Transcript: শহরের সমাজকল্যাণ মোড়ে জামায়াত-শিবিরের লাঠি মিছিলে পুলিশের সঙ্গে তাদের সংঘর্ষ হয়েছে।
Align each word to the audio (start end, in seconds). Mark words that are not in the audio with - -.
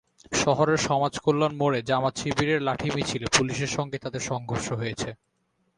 শহরের 0.33 0.79
সমাজকল্যাণ 0.79 1.53
মোড়ে 1.55 1.79
জামায়াত-শিবিরের 1.81 2.59
লাঠি 2.61 2.89
মিছিলে 2.95 3.27
পুলিশের 3.37 3.71
সঙ্গে 3.77 3.97
তাদের 3.97 4.21
সংঘর্ষ 4.21 4.67
হয়েছে। 4.71 5.09